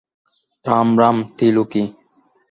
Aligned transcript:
Ram 0.65 0.89
Ram, 0.99 1.17
Triloki. 1.37 1.83